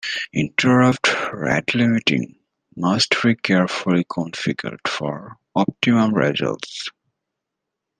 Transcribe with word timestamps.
Interrupt 0.33 1.09
rate 1.31 1.75
limiting 1.75 2.35
must 2.75 3.13
be 3.21 3.35
carefully 3.35 4.03
configured 4.05 4.87
for 4.87 5.37
optimum 5.55 6.15
results. 6.15 6.89